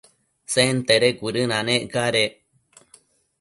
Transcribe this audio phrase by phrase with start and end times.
[0.53, 2.33] Sentede cuëdënanec cadec